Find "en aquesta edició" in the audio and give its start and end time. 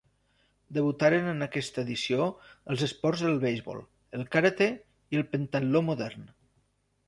1.33-2.25